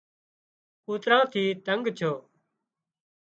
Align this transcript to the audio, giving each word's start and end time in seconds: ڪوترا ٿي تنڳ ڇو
ڪوترا 0.85 1.19
ٿي 1.31 1.43
تنڳ 1.65 1.83
ڇو 1.97 2.11